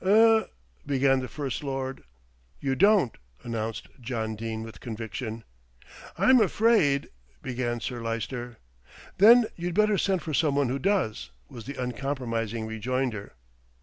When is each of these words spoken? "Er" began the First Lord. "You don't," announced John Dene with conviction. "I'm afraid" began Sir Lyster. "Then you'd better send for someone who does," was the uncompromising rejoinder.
"Er" 0.03 0.47
began 0.93 1.19
the 1.19 1.27
First 1.27 1.63
Lord. 1.63 2.03
"You 2.59 2.73
don't," 2.73 3.15
announced 3.43 3.87
John 3.99 4.35
Dene 4.35 4.63
with 4.63 4.79
conviction. 4.79 5.43
"I'm 6.17 6.41
afraid" 6.41 7.09
began 7.43 7.79
Sir 7.79 8.01
Lyster. 8.01 8.57
"Then 9.19 9.45
you'd 9.55 9.75
better 9.75 9.99
send 9.99 10.23
for 10.23 10.33
someone 10.33 10.69
who 10.69 10.79
does," 10.79 11.29
was 11.49 11.65
the 11.67 11.79
uncompromising 11.79 12.65
rejoinder. 12.65 13.35